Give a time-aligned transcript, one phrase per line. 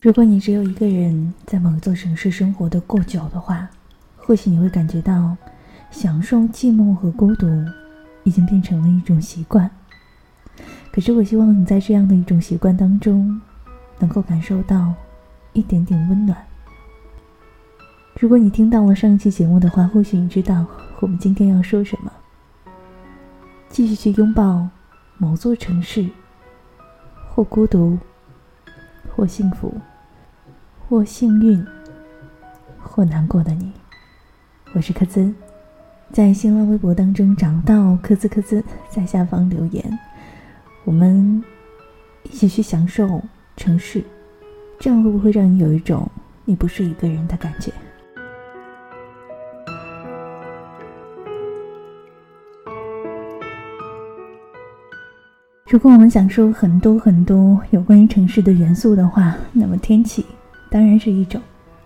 [0.00, 3.68] 如果你只有一个人在某座城市生活的过久的话，
[4.16, 5.36] 或许你会感觉到，
[5.90, 7.48] 享受寂寞和孤独，
[8.22, 9.68] 已经变成了一种习惯。
[10.92, 13.40] 可是我希望你在这样的一种习惯当中，
[13.98, 14.94] 能够感受到
[15.52, 16.38] 一点点温暖。
[18.20, 20.64] 如果你听到了上一期节目的话，或许你知道
[21.00, 22.12] 我们今天要说什么。
[23.68, 24.68] 继续去拥抱
[25.16, 26.08] 某座城市，
[27.34, 27.98] 或孤独。
[29.18, 29.74] 或幸福，
[30.88, 31.66] 或幸运，
[32.78, 33.72] 或难过的你，
[34.74, 35.34] 我是柯兹，
[36.12, 39.98] 在新浪微博当中找到柯兹柯兹，在下方留言，
[40.84, 41.42] 我们
[42.22, 43.20] 一起去享受
[43.56, 44.04] 城市，
[44.78, 46.08] 这样会不会让你有一种
[46.44, 47.72] 你不是一个人的感觉？
[55.70, 60.24] 如果我们想说很多很多有关于城市的元素的话，那么天气
[60.70, 61.38] 当然是一种。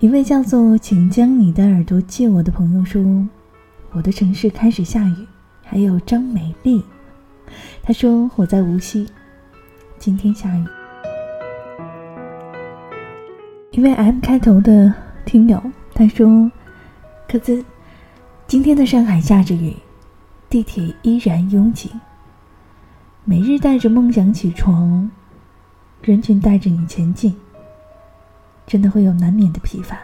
[0.00, 3.02] 一位叫做“请将你的耳朵借我”的朋友说
[3.92, 5.26] ：“我的城市开始下雨。”
[5.64, 6.84] 还有张美丽，
[7.82, 9.08] 她说：“我在无锡，
[9.98, 10.64] 今天下雨。”
[13.72, 14.92] 一位 M 开头的
[15.24, 15.58] 听友
[15.94, 16.52] 他说
[17.26, 17.64] ：“可兹，
[18.46, 19.74] 今天的上海下着雨，
[20.50, 21.90] 地铁依然拥挤。”
[23.24, 25.08] 每日带着梦想起床，
[26.02, 27.36] 人群带着你前进，
[28.66, 29.98] 真的会有难免的疲乏。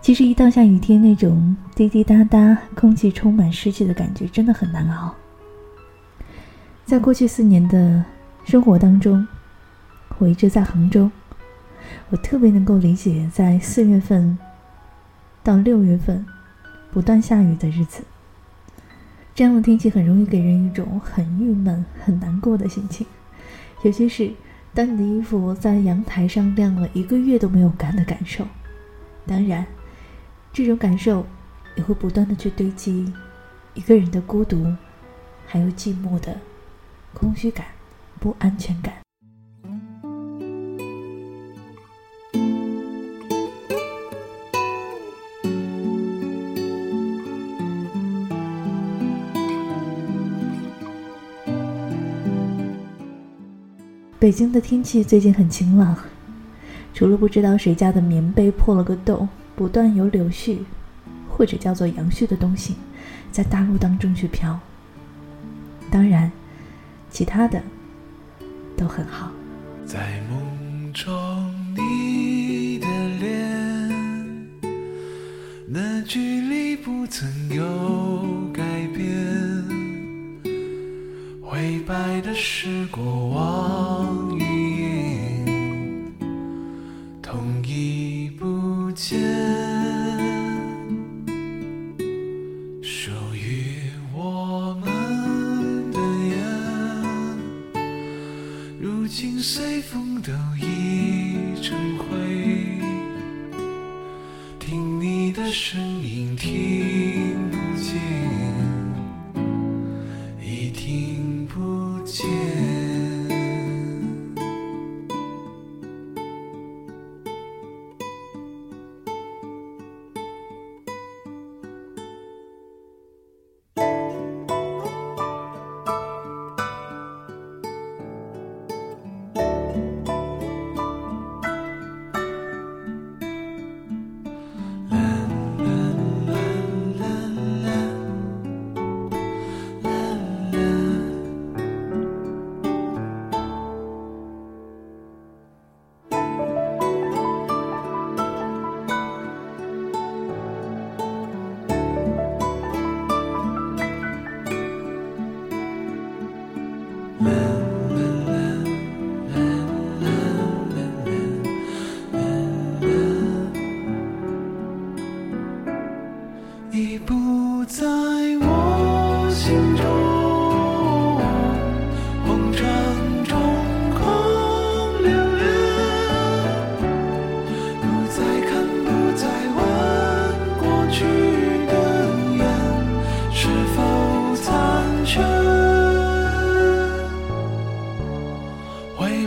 [0.00, 5.12] 其实一到下雨天，那种滴滴答答、空气充满湿气的感觉，真的很难熬。
[6.84, 8.04] 在过去四年的
[8.44, 9.26] 生活当中，
[10.18, 11.10] 我一直在杭州，
[12.10, 14.38] 我特别能够理解在四月份
[15.42, 16.24] 到六月份
[16.92, 18.04] 不断下雨的日子。
[19.36, 23.06] 这样的天气很容易给人一种很郁闷、很难过的心情，
[23.82, 24.32] 尤其是
[24.72, 28.46] 当你的衣服在阳台上晾了一个月都没有干的感受。
[29.26, 29.66] 当然，
[30.54, 31.26] 这种感受
[31.74, 33.12] 也会不断的去堆积
[33.74, 34.74] 一个人的孤独，
[35.46, 36.34] 还有寂寞的
[37.12, 37.66] 空虚感、
[38.18, 39.05] 不安全感。
[54.26, 55.96] 北京的天气最近很晴朗，
[56.92, 60.58] 除了不知道谁家的棉被破了个洞，不断有柳絮，
[61.30, 62.74] 或者叫做杨絮的东西，
[63.30, 64.58] 在大陆当中去飘。
[65.92, 66.28] 当然，
[67.08, 67.62] 其他的
[68.76, 69.30] 都很好。
[69.86, 71.14] 在梦中，
[71.76, 72.88] 你的
[73.20, 74.50] 脸，
[75.68, 78.50] 那距离不曾有
[81.86, 84.25] 白的是过往。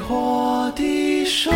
[0.08, 1.52] 我的手。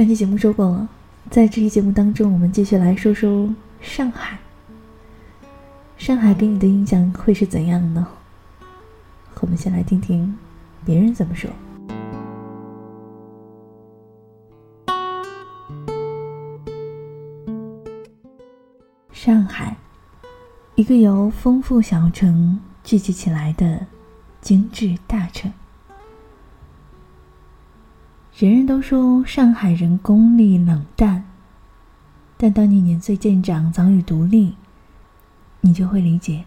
[0.00, 0.88] 上期节目说过了，
[1.28, 4.38] 在这期节目当中，我们继续来说说上海。
[5.98, 8.08] 上海给你的印象会是怎样呢？
[9.40, 10.38] 我们先来听听
[10.86, 11.50] 别人怎么说。
[19.12, 19.76] 上海，
[20.76, 23.86] 一个由丰富小城聚集起来的
[24.40, 25.52] 精致大城。
[28.40, 31.26] 人人都说上海人功利冷淡，
[32.38, 34.54] 但当你年岁渐长，早已独立，
[35.60, 36.46] 你就会理解，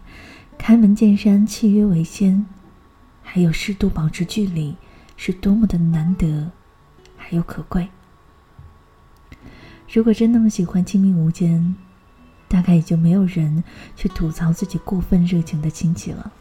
[0.58, 2.46] 开门见山，契约为先，
[3.22, 4.74] 还有适度保持距离，
[5.16, 6.50] 是多么的难得，
[7.16, 7.88] 还有可贵。
[9.88, 11.76] 如果真那么喜欢亲密无间，
[12.48, 13.62] 大概也就没有人
[13.94, 16.32] 去吐槽自己过分热情的亲戚了。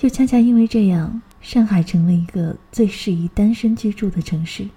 [0.00, 4.68] 又恰恰因为这样，上海成了一个最适宜单身居住的城市。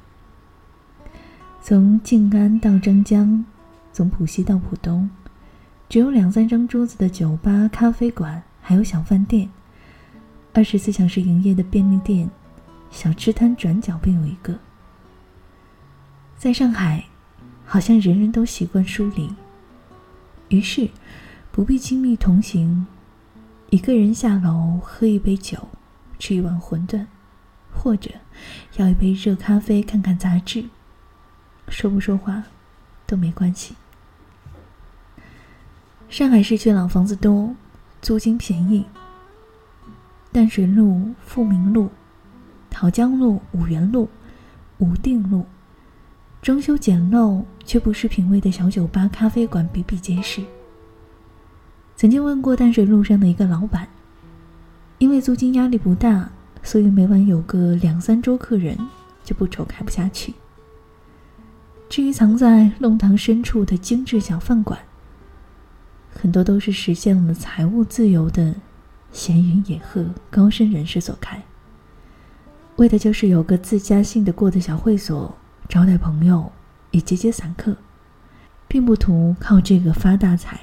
[1.62, 3.46] 从静安到张江，
[3.92, 5.10] 从浦西到浦东，
[5.88, 9.50] 只有两三张桌子的酒吧、咖啡馆，还有小饭店，
[10.54, 12.30] 二十四小时营业的便利店，
[12.90, 14.58] 小吃摊转角便有一个。
[16.38, 17.06] 在上海，
[17.66, 19.34] 好像人人都习惯疏离，
[20.50, 20.90] 于是
[21.52, 22.86] 不必亲密同行。
[23.70, 25.58] 一个人下楼喝一杯酒，
[26.24, 27.06] 吃一碗馄饨，
[27.74, 28.10] 或者
[28.78, 30.64] 要一杯热咖啡，看看杂志，
[31.68, 32.42] 说不说话
[33.06, 33.76] 都没关系。
[36.08, 37.54] 上海市区老房子多，
[38.02, 38.86] 租金便宜。
[40.32, 41.90] 淡水路、富民路、
[42.70, 44.08] 桃江路、五原路、
[44.78, 45.46] 武定路，
[46.42, 50.42] 装修简陋却不失品味的小酒吧、咖啡馆比比皆是。
[51.98, 53.86] 曾经问过淡水路上的一个老板，
[55.04, 56.32] 因为租金压力不大，
[56.64, 58.78] 所以每晚有个两三桌客人
[59.22, 60.34] 就不愁开不下去。
[61.90, 64.80] 至于藏在弄堂深处的精致小饭馆，
[66.10, 68.56] 很多都是实现了财务自由的
[69.12, 71.44] 闲云野鹤高深人士所开，
[72.78, 75.36] 为的就是有个自家信得过的小会所，
[75.68, 76.50] 招待朋友，
[76.92, 77.76] 也接接散客，
[78.70, 80.58] 并不图靠这个发大财。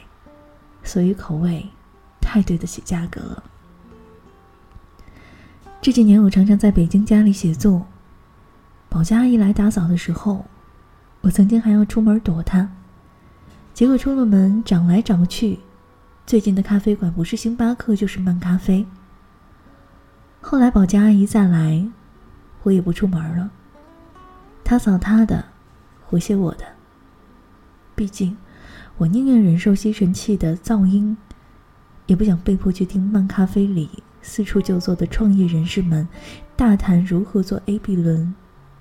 [0.83, 1.67] 所以口味
[2.23, 3.45] 太对得起价格了。
[5.83, 7.87] 这几年我常常在北京家里写作，
[8.91, 10.45] 保洁阿姨来打扫的时候，
[11.23, 12.69] 我曾经还要出门躲她，
[13.73, 15.61] 结果出了门找来找去，
[16.27, 18.87] 最近的咖啡馆不是星巴克就是漫咖啡。
[20.43, 21.89] 后来保洁阿姨再来，
[22.65, 23.51] 我也不出门了，
[24.63, 25.47] 她扫她的，
[26.11, 26.65] 我写我的。
[27.95, 28.37] 毕竟。
[28.99, 31.17] 我宁愿忍受吸尘器的噪音，
[32.05, 36.07] 也不想被迫去听漫咖啡里四处就坐的创业人士们
[36.57, 38.35] 大谈如何做 A B 轮，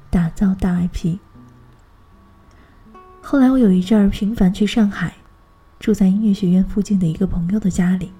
[0.10, 1.18] 打造大 IP。
[3.22, 5.14] 后来我有一阵儿频繁去上海，
[5.80, 8.12] 住在音乐学院附近的一个朋友的家里。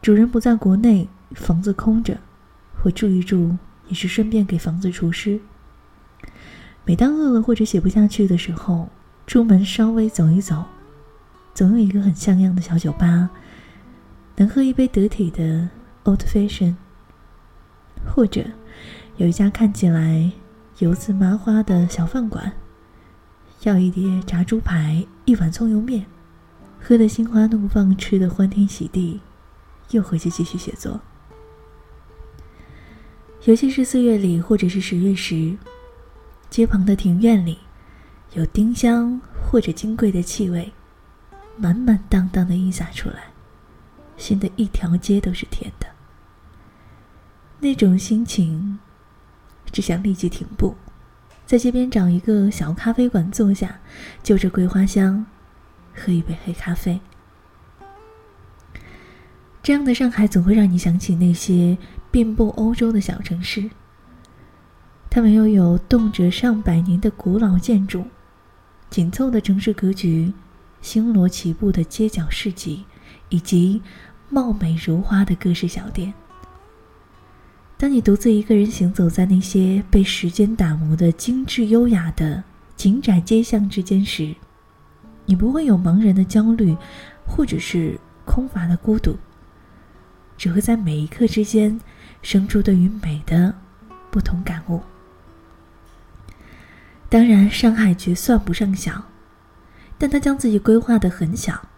[0.00, 2.18] 主人不在国内，房子空着，
[2.82, 3.56] 我住一住
[3.88, 5.40] 也是顺便给房子除湿。
[6.84, 8.88] 每当饿了或者写不下去的时候。
[9.26, 10.64] 出门稍微走一走，
[11.52, 13.28] 总有一个很像样的小酒吧，
[14.36, 15.68] 能喝一杯得体的
[16.08, 16.74] old fashion，
[18.06, 18.42] 或者
[19.16, 20.32] 有一家看起来
[20.78, 22.52] 油渍麻花的小饭馆，
[23.64, 26.06] 要一碟炸猪排，一碗葱油面，
[26.80, 29.20] 喝得心花怒放，吃得欢天喜地，
[29.90, 30.98] 又回去继续写作。
[33.44, 35.56] 尤其是四月里或者是十月时，
[36.48, 37.58] 街旁的庭院里，
[38.32, 40.72] 有丁香或者金桂的气味，
[41.56, 43.32] 满满当当的溢洒出来，
[44.16, 45.86] 新的一条街都是甜的。
[47.60, 48.78] 那种心情，
[49.72, 50.76] 只想立即停步，
[51.44, 53.80] 在街边找一个小咖啡馆坐下，
[54.22, 55.26] 就着桂花香，
[55.94, 57.00] 喝一杯黑咖啡。
[59.60, 61.76] 这样的上海总会让你想起那些
[62.10, 63.68] 遍布欧洲的小城市。
[65.10, 68.06] 它们拥有动辄上百年的古老建筑，
[68.88, 70.32] 紧凑的城市格局，
[70.80, 72.84] 星罗棋布的街角市集，
[73.30, 73.82] 以及
[74.28, 76.14] 貌美如花的各式小店。
[77.78, 82.42] 当你独自一个人行走在那些被时间打磨的精致优雅的
[82.74, 84.34] 紧窄街巷之间时，
[85.24, 86.76] 你不会有茫然的焦虑，
[87.24, 89.16] 或者是空乏的孤独。
[90.36, 91.80] 只会在每一刻之间，
[92.20, 93.54] 生出对于美的
[94.10, 94.80] 不同感悟。
[97.08, 99.04] 当然，上海绝算不上小，
[99.96, 101.68] 但他将自己规划的很小。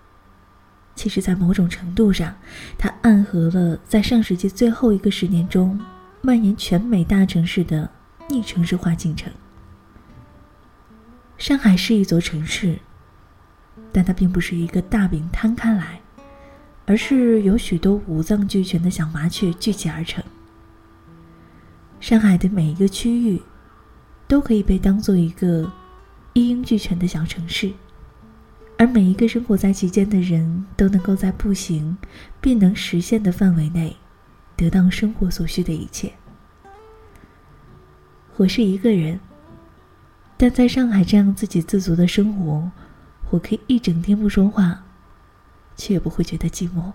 [0.94, 2.35] 其实，在某种程度上，
[2.78, 5.80] 它暗合了在上世纪最后一个十年中
[6.20, 7.90] 蔓延全美大城市的
[8.28, 9.32] 逆城市化进程。
[11.38, 12.78] 上海是一座城市，
[13.92, 16.00] 但它并不是一个大饼摊开来。
[16.87, 20.25] 而是由许多五脏俱全的小麻雀聚集而成。
[22.00, 23.40] 上海的每一个区域，
[24.26, 25.70] 都可以被当做一个
[26.32, 27.70] 一应俱全的小城市，
[28.81, 31.99] 而每一个生活在其间的人都能够在步行
[32.41, 33.95] 便能实现的范围内，
[34.57, 36.11] 得到生活所需的一切。
[38.39, 39.21] 我是一个人，
[40.39, 42.71] 但在上海这样自给自足的生活，
[43.29, 44.83] 我可以一整天不说话。
[45.77, 46.93] 却不会觉得寂寞。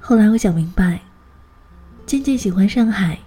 [0.00, 1.00] 后来我想明白，
[2.04, 3.18] 渐渐喜欢上海，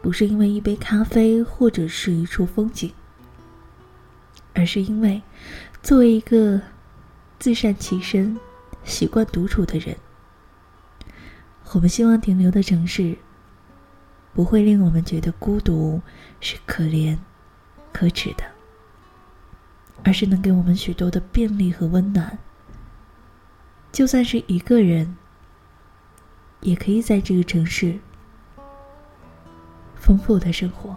[0.00, 2.90] 不是因为一杯咖啡或者是一处风景，
[4.56, 5.22] 而是因为
[5.82, 6.60] 作为一个
[7.38, 8.36] 自善其身、
[8.82, 9.96] 习惯独处的人，
[11.72, 13.16] 我们希望停留的城市
[14.34, 16.00] 不会令我们觉得孤独
[16.40, 17.16] 是可怜、
[17.92, 18.42] 可耻的。
[20.04, 22.38] 而是能给我们许多的便利和温暖。
[23.90, 25.16] 就算是一个人，
[26.60, 27.98] 也可以在这个城市
[29.96, 30.96] 丰富的生活。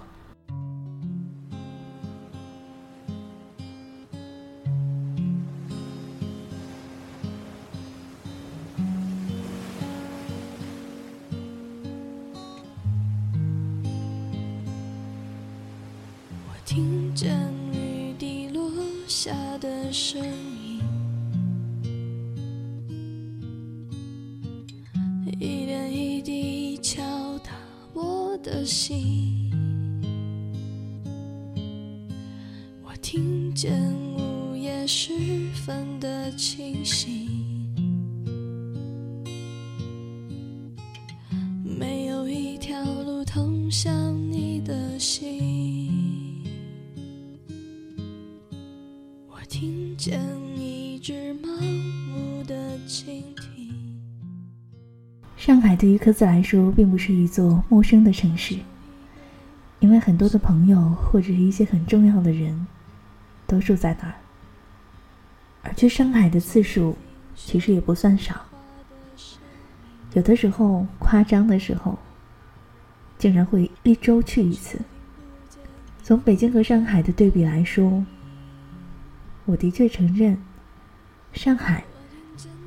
[17.27, 18.69] 雨滴落。
[19.07, 20.79] 下的声音，
[25.39, 27.01] 一点一滴敲
[27.39, 27.49] 打
[27.91, 29.51] 我的心。
[32.83, 33.73] 我听见
[34.15, 35.11] 午夜时
[35.65, 37.27] 分的清醒，
[41.63, 45.38] 没有一条路通向你的心。
[50.09, 50.19] 像
[50.55, 51.61] 一只盲
[52.07, 52.55] 目的
[52.87, 53.69] 蜻蜓。
[55.37, 58.57] 上海对于柯子来说，并不是一座陌生的城市，
[59.79, 62.65] 因为很多的朋友或者是一些很重要的人
[63.45, 64.15] 都住在那儿，
[65.61, 66.97] 而去上海的次数
[67.35, 68.43] 其实也不算少，
[70.13, 71.99] 有的时候夸张的时候，
[73.19, 74.79] 竟然会一周去一次。
[76.01, 78.03] 从北京和上海的对比来说。
[79.49, 80.37] 我的确承认，
[81.33, 81.83] 上海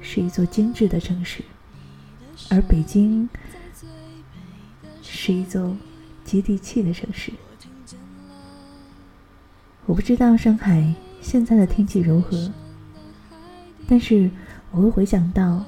[0.00, 1.44] 是一座精致的城市，
[2.50, 3.28] 而北京
[5.00, 5.76] 是一座
[6.24, 7.32] 接地气的城市。
[9.86, 12.50] 我不知道上海现在的天气如何，
[13.86, 14.28] 但是
[14.72, 15.64] 我会回想到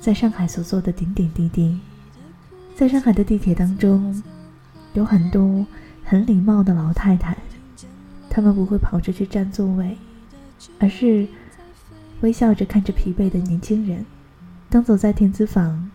[0.00, 1.78] 在上海所做的点点滴滴。
[2.74, 4.20] 在上海的地铁当中，
[4.94, 5.64] 有很多
[6.02, 7.36] 很礼貌的老太太，
[8.28, 9.96] 她们不会跑着去占座位。
[10.78, 11.26] 而是
[12.20, 14.04] 微笑着看着疲惫的年轻人。
[14.68, 15.90] 当走在田子坊，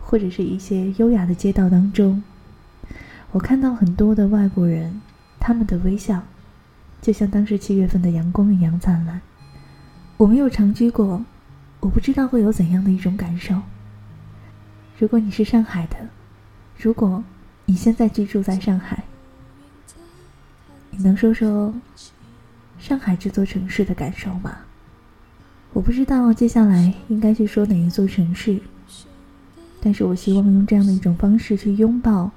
[0.00, 2.22] 或者是一些优雅的街道当中，
[3.32, 5.00] 我看到很多的外国人，
[5.38, 6.22] 他们的微笑，
[7.02, 9.20] 就像当时七月份的阳光一样灿烂。
[10.16, 11.24] 我没有长居过，
[11.80, 13.60] 我不知道会有怎样的一种感受。
[14.98, 15.96] 如果你是上海的，
[16.78, 17.22] 如果
[17.66, 19.04] 你现在居住在上海，
[20.90, 21.74] 你能说说？
[22.80, 24.56] 上海这座城市的感受吗？
[25.74, 28.58] 我不知道接下来应该去说哪一座城市，
[29.82, 32.30] 但是我希望用这样的一种方式去拥抱，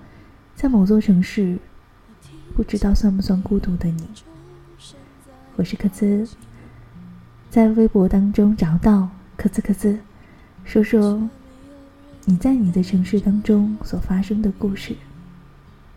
[0.53, 1.57] 在某座城市，
[2.53, 4.05] 不知道算不算孤独的你。
[5.55, 6.29] 我是克孜，
[7.49, 9.97] 在微博当中找到克孜克孜，
[10.65, 11.29] 说说
[12.25, 14.93] 你在你的城市当中所发生的故事，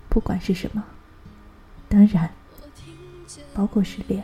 [0.08, 0.84] 不管是什么，
[1.88, 2.30] 当然
[3.54, 4.22] 包括失恋。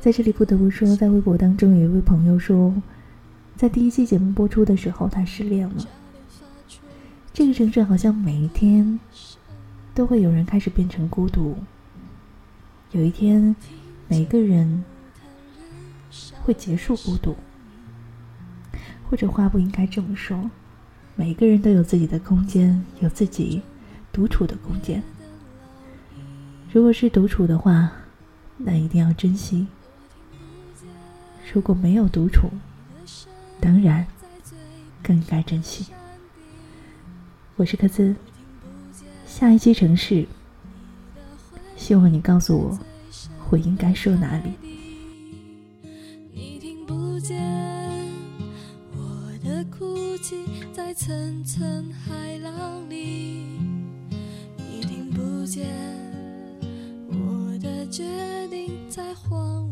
[0.00, 2.74] 在这里不得不说，在微博当中有一位朋友说。
[3.54, 5.86] 在第一期节目播出的时候，他失恋了。
[7.32, 8.98] 这个城市好像每一天
[9.94, 11.56] 都会有人开始变成孤独。
[12.90, 13.54] 有一天，
[14.08, 14.82] 每个人
[16.42, 17.36] 会结束孤独，
[19.08, 20.50] 或者话不应该这么说，
[21.14, 23.62] 每个人都有自己的空间，有自己
[24.12, 25.00] 独处的空间。
[26.72, 27.92] 如果是独处的话，
[28.56, 29.66] 那一定要珍惜；
[31.52, 32.48] 如果没有独处，
[33.60, 34.06] 当然，
[35.02, 35.88] 更应该珍惜。
[37.56, 38.16] 我是克孜，
[39.26, 40.26] 下一期城市，
[41.76, 42.78] 希望你告诉我，
[43.50, 44.52] 我应该说哪里。
[46.32, 47.38] 你听不见
[48.96, 53.58] 我的哭泣，在层层海浪里；
[54.56, 55.68] 你听不见
[58.92, 59.71] 在荒。